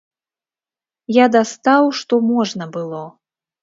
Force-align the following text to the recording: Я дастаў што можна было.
Я 1.23 1.29
дастаў 1.37 1.83
што 2.01 2.13
можна 2.35 2.63
было. 2.77 3.09